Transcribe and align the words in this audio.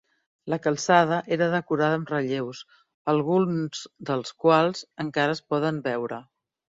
La 0.51 0.57
calçada 0.61 1.17
era 1.35 1.49
decorada 1.55 1.99
amb 1.99 2.13
relleus, 2.13 2.61
alguns 3.13 3.83
dels 4.11 4.33
quals 4.47 4.81
encara 5.05 5.37
es 5.39 5.43
poden 5.55 5.79
veure. 5.89 6.19